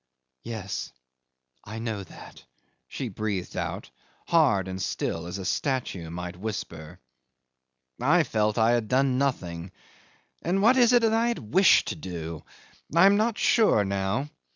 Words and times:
"Yes, 0.43 0.91
I 1.63 1.77
know 1.77 2.03
that," 2.03 2.43
she 2.87 3.07
breathed 3.07 3.55
out, 3.55 3.91
hard 4.27 4.67
and 4.67 4.81
still, 4.81 5.27
as 5.27 5.37
a 5.37 5.45
statue 5.45 6.09
might 6.09 6.35
whisper. 6.37 6.99
'I 8.01 8.23
felt 8.23 8.57
I 8.57 8.71
had 8.71 8.87
done 8.87 9.19
nothing. 9.19 9.71
And 10.41 10.59
what 10.63 10.75
is 10.75 10.91
it 10.93 11.03
that 11.03 11.13
I 11.13 11.27
had 11.27 11.53
wished 11.53 11.89
to 11.89 11.95
do? 11.95 12.43
I 12.95 13.05
am 13.05 13.15
not 13.15 13.37
sure 13.37 13.85
now. 13.85 14.29